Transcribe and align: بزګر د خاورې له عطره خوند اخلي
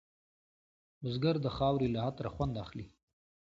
بزګر 1.01 1.35
د 1.41 1.47
خاورې 1.55 1.87
له 1.95 1.99
عطره 2.07 2.29
خوند 2.35 2.53
اخلي 2.63 2.85